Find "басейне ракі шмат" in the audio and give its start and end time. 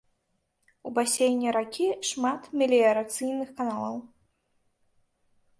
0.97-2.41